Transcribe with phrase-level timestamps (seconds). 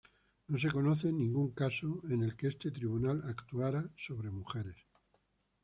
[0.47, 4.87] No se conoce ningún caso en el que este tribunal actuara sobre mujeres.